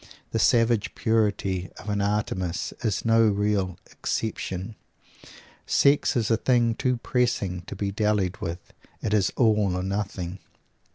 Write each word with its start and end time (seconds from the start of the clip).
The 0.31 0.39
savage 0.39 0.95
purity 0.95 1.69
of 1.77 1.87
an 1.87 2.01
Artemis 2.01 2.73
is 2.83 3.05
no 3.05 3.21
real 3.27 3.77
exception. 3.91 4.75
Sex 5.67 6.15
is 6.15 6.31
a 6.31 6.37
thing 6.37 6.73
too 6.73 6.97
pressing 6.97 7.61
to 7.67 7.75
be 7.75 7.91
dallied 7.91 8.37
with. 8.37 8.73
It 9.03 9.13
is 9.13 9.31
all 9.35 9.75
or 9.75 9.83
nothing. 9.83 10.39